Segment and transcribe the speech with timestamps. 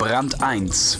[0.00, 0.98] Brand 1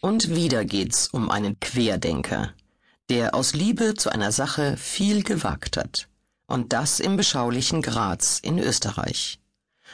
[0.00, 2.54] Und wieder geht's um einen Querdenker,
[3.10, 6.08] der aus Liebe zu einer Sache viel gewagt hat.
[6.46, 9.38] Und das im beschaulichen Graz in Österreich.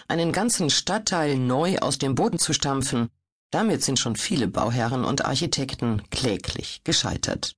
[0.06, 3.08] Einen ganzen Stadtteil neu aus dem Boden zu stampfen,
[3.50, 7.56] damit sind schon viele Bauherren und Architekten kläglich gescheitert.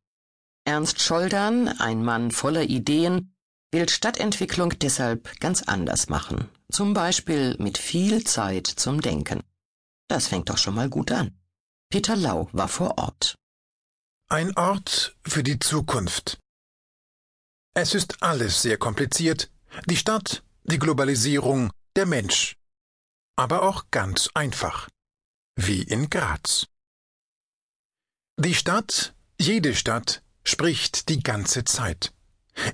[0.65, 3.35] Ernst Scholdan, ein Mann voller Ideen,
[3.73, 6.49] will Stadtentwicklung deshalb ganz anders machen.
[6.73, 9.43] Zum Beispiel mit viel Zeit zum Denken.
[10.09, 11.39] Das fängt doch schon mal gut an.
[11.91, 13.37] Peter Lau war vor Ort.
[14.29, 16.39] Ein Ort für die Zukunft.
[17.75, 19.51] Es ist alles sehr kompliziert.
[19.87, 22.57] Die Stadt, die Globalisierung, der Mensch.
[23.37, 24.89] Aber auch ganz einfach.
[25.57, 26.67] Wie in Graz.
[28.37, 32.13] Die Stadt, jede Stadt, spricht die ganze Zeit.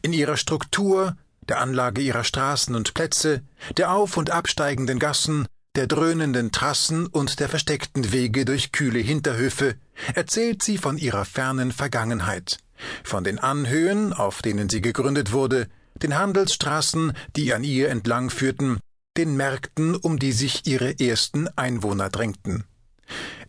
[0.02, 1.16] In ihrer Struktur,
[1.48, 3.42] der Anlage ihrer Straßen und Plätze,
[3.76, 5.46] der auf und absteigenden Gassen,
[5.76, 9.74] der dröhnenden Trassen und der versteckten Wege durch kühle Hinterhöfe
[10.14, 12.58] erzählt sie von ihrer fernen Vergangenheit,
[13.04, 15.68] von den Anhöhen, auf denen sie gegründet wurde,
[16.02, 18.78] den Handelsstraßen, die an ihr entlang führten,
[19.16, 22.64] den Märkten, um die sich ihre ersten Einwohner drängten.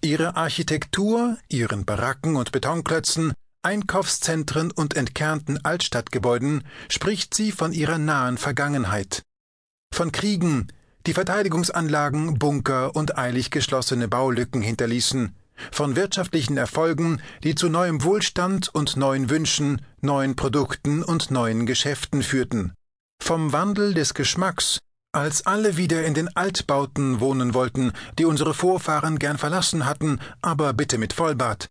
[0.02, 8.38] Ihre Architektur, ihren Baracken und Betonklötzen, Einkaufszentren und entkernten Altstadtgebäuden spricht sie von ihrer nahen
[8.38, 9.23] Vergangenheit.
[9.94, 10.67] Von Kriegen,
[11.05, 15.36] die Verteidigungsanlagen, Bunker und eilig geschlossene Baulücken hinterließen,
[15.72, 22.23] von wirtschaftlichen Erfolgen, die zu neuem Wohlstand und neuen Wünschen, neuen Produkten und neuen Geschäften
[22.23, 22.73] führten,
[23.21, 24.80] vom Wandel des Geschmacks,
[25.14, 30.73] als alle wieder in den Altbauten wohnen wollten, die unsere Vorfahren gern verlassen hatten, aber
[30.73, 31.69] bitte mit Vollbad,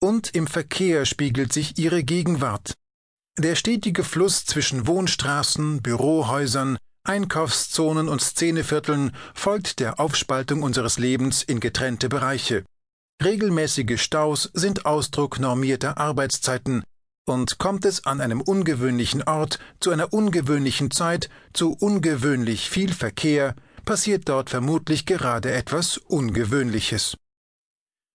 [0.00, 2.74] und im Verkehr spiegelt sich ihre Gegenwart.
[3.38, 11.60] Der stetige Fluss zwischen Wohnstraßen, Bürohäusern, Einkaufszonen und Szenevierteln folgt der Aufspaltung unseres Lebens in
[11.60, 12.64] getrennte Bereiche.
[13.22, 16.84] Regelmäßige Staus sind Ausdruck normierter Arbeitszeiten,
[17.26, 23.54] und kommt es an einem ungewöhnlichen Ort zu einer ungewöhnlichen Zeit zu ungewöhnlich viel Verkehr,
[23.84, 27.16] passiert dort vermutlich gerade etwas Ungewöhnliches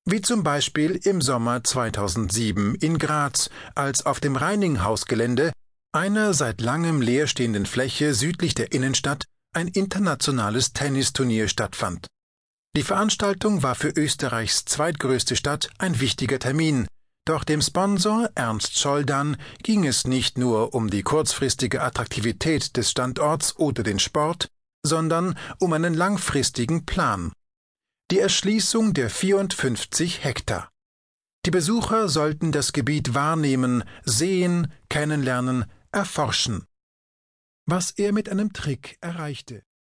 [0.05, 5.53] wie zum Beispiel im Sommer 2007 in Graz, als auf dem Reininghausgelände,
[5.93, 9.25] einer seit langem leerstehenden Fläche südlich der Innenstadt,
[9.55, 12.07] ein internationales Tennisturnier stattfand.
[12.75, 16.87] Die Veranstaltung war für Österreichs zweitgrößte Stadt ein wichtiger Termin,
[17.25, 23.57] doch dem Sponsor Ernst Scholdan ging es nicht nur um die kurzfristige Attraktivität des Standorts
[23.57, 24.47] oder den Sport,
[24.85, 27.31] sondern um einen langfristigen Plan
[28.11, 30.69] die Erschließung der 54 Hektar.
[31.45, 36.65] Die Besucher sollten das Gebiet wahrnehmen, sehen, kennenlernen, erforschen.
[37.65, 39.63] Was er mit einem Trick erreichte.